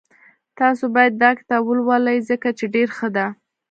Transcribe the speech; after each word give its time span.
تاسو 0.59 0.83
باید 0.95 1.13
داکتاب 1.25 1.61
ولولئ 1.67 2.17
ځکه 2.29 2.47
چی 2.57 2.65
ډېر 2.75 2.87
ښه 2.97 3.07
ده 3.15 3.25